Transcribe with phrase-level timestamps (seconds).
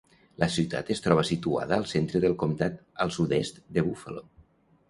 [0.43, 4.27] La ciutat es troba situada al centre del comtat, al sud-est de Buffalo.